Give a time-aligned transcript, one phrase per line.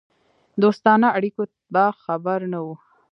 [0.61, 1.43] دوستانه اړیکو
[1.73, 2.75] به خبر نه وو.